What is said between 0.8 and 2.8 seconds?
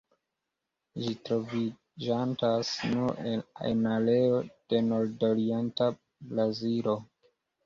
Ĝi troviĝantas